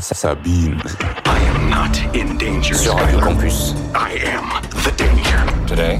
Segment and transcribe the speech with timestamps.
[0.00, 0.80] Sabine.
[1.26, 2.74] I am not in danger.
[2.74, 3.74] Sur Radio Campus.
[3.94, 4.48] I am
[4.84, 5.66] the danger.
[5.66, 5.98] Today,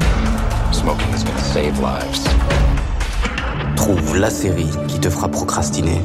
[0.72, 2.26] smoking is gonna save lives.
[3.76, 6.00] Trouve la série qui te fera procrastiner.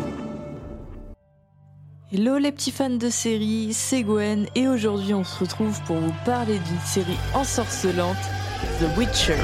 [2.12, 6.14] Hello les petits fans de série, c'est Gwen et aujourd'hui on se retrouve pour vous
[6.26, 8.18] parler d'une série ensorcelante,
[8.80, 9.38] The Witcher.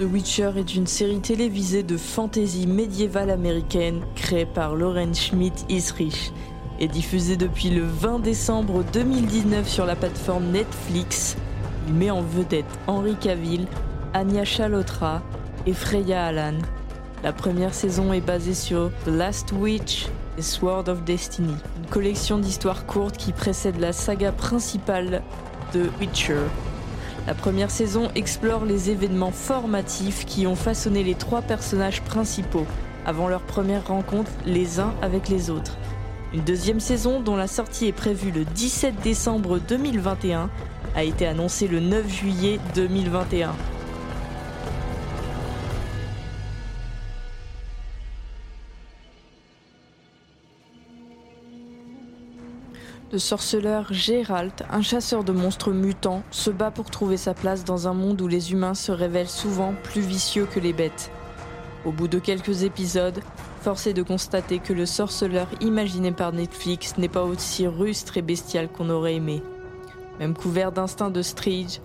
[0.00, 6.32] The Witcher est une série télévisée de fantasy médiévale américaine créée par Lauren Schmidt Isrich
[6.78, 11.36] et diffusée depuis le 20 décembre 2019 sur la plateforme Netflix.
[11.86, 13.66] Il met en vedette Henry Cavill,
[14.14, 15.20] Anya Chalotra
[15.66, 16.56] et Freya Allan.
[17.22, 20.06] La première saison est basée sur The Last Witch
[20.38, 25.20] et Sword of Destiny, une collection d'histoires courtes qui précède la saga principale
[25.74, 26.46] de Witcher.
[27.26, 32.66] La première saison explore les événements formatifs qui ont façonné les trois personnages principaux
[33.06, 35.76] avant leur première rencontre les uns avec les autres.
[36.32, 40.48] Une deuxième saison, dont la sortie est prévue le 17 décembre 2021,
[40.94, 43.52] a été annoncée le 9 juillet 2021.
[53.12, 57.88] Le sorceleur Gérald, un chasseur de monstres mutants, se bat pour trouver sa place dans
[57.88, 61.10] un monde où les humains se révèlent souvent plus vicieux que les bêtes.
[61.84, 63.20] Au bout de quelques épisodes,
[63.62, 68.22] force est de constater que le sorceleur imaginé par Netflix n'est pas aussi rustre et
[68.22, 69.42] bestial qu'on aurait aimé.
[70.20, 71.80] Même couvert d'instinct de Stridge,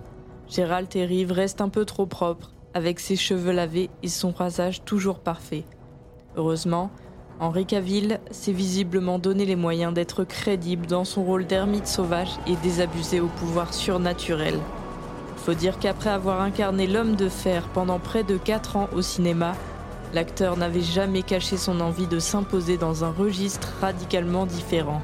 [0.46, 4.84] Gérald et Rive restent un peu trop propres, avec ses cheveux lavés et son rasage
[4.84, 5.64] toujours parfait.
[6.36, 6.92] Heureusement,
[7.38, 12.56] Henri Cavill s'est visiblement donné les moyens d'être crédible dans son rôle d'ermite sauvage et
[12.56, 14.58] désabusé au pouvoir surnaturel.
[15.36, 19.52] Faut dire qu'après avoir incarné l'homme de fer pendant près de 4 ans au cinéma,
[20.14, 25.02] l'acteur n'avait jamais caché son envie de s'imposer dans un registre radicalement différent,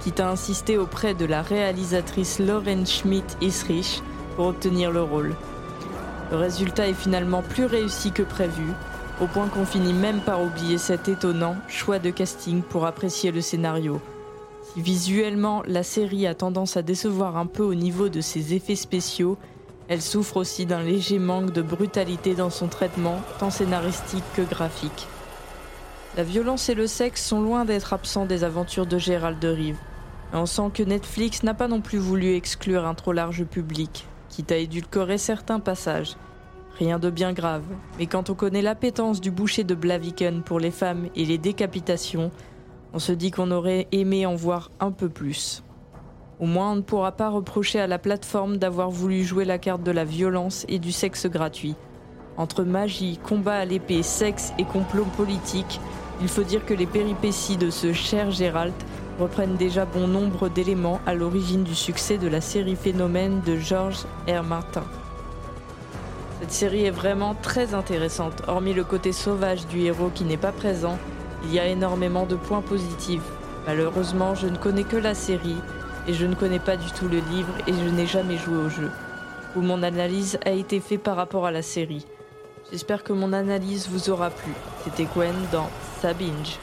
[0.00, 4.02] quitte à insister auprès de la réalisatrice Lauren Schmidt-Isrich
[4.36, 5.34] pour obtenir le rôle.
[6.30, 8.72] Le résultat est finalement plus réussi que prévu,
[9.20, 13.40] au point qu'on finit même par oublier cet étonnant choix de casting pour apprécier le
[13.40, 14.00] scénario.
[14.76, 19.38] Visuellement la série a tendance à décevoir un peu au niveau de ses effets spéciaux,
[19.88, 25.06] elle souffre aussi d'un léger manque de brutalité dans son traitement, tant scénaristique que graphique.
[26.16, 29.78] La violence et le sexe sont loin d'être absents des aventures de Gérald de Rive.
[30.32, 34.50] On sent que Netflix n'a pas non plus voulu exclure un trop large public, quitte
[34.50, 36.16] à édulcorer certains passages.
[36.78, 37.64] Rien de bien grave,
[37.98, 42.30] mais quand on connaît l'appétence du boucher de Blaviken pour les femmes et les décapitations,
[42.92, 45.62] on se dit qu'on aurait aimé en voir un peu plus.
[46.38, 49.82] Au moins, on ne pourra pas reprocher à la plateforme d'avoir voulu jouer la carte
[49.82, 51.76] de la violence et du sexe gratuit.
[52.36, 55.80] Entre magie, combat à l'épée, sexe et complot politique,
[56.20, 58.74] il faut dire que les péripéties de ce cher Gérald
[59.18, 64.04] reprennent déjà bon nombre d'éléments à l'origine du succès de la série Phénomène de George
[64.28, 64.42] R.
[64.42, 64.84] Martin.
[66.46, 68.42] Cette série est vraiment très intéressante.
[68.46, 70.96] Hormis le côté sauvage du héros qui n'est pas présent,
[71.42, 73.24] il y a énormément de points positifs.
[73.66, 75.56] Malheureusement, je ne connais que la série
[76.06, 78.68] et je ne connais pas du tout le livre et je n'ai jamais joué au
[78.68, 78.92] jeu.
[79.56, 82.06] Où mon analyse a été faite par rapport à la série.
[82.70, 84.52] J'espère que mon analyse vous aura plu.
[84.84, 85.68] C'était Gwen dans
[86.00, 86.60] Sabinge.